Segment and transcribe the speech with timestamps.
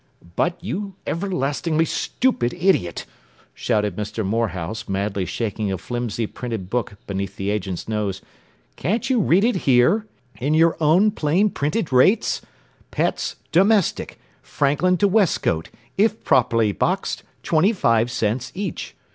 [0.35, 3.05] ”“But, you everlastingly stupid idiot!”
[3.53, 4.25] shouted Mr.
[4.25, 8.19] Morehouse, madly shaking a flimsy printed book beneath the agent's nose,
[8.77, 10.07] “can't you read it here
[10.39, 12.41] in your own plain printed rates?
[12.89, 15.69] 'Pets, domestic, Franklin to Westcote,
[15.99, 18.95] if properly boxed, twenty five cents each.'